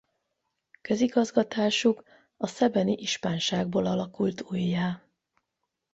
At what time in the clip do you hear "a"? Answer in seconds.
2.37-2.47